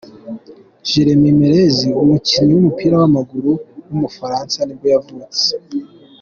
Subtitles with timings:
[0.89, 3.51] Jérémy Ménez, umukinnyi w’umupira w’amaguru
[3.87, 5.45] w’umufaransa nibwo yavutse.